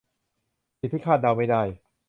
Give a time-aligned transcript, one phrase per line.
[0.79, 1.63] สิ่งที่คาดเดาไม่ได้